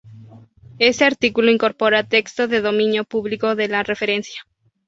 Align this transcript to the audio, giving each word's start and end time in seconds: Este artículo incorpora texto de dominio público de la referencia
Este 0.79 1.05
artículo 1.05 1.51
incorpora 1.51 2.01
texto 2.07 2.47
de 2.47 2.59
dominio 2.59 3.03
público 3.03 3.53
de 3.53 3.67
la 3.67 3.83
referencia 3.83 4.41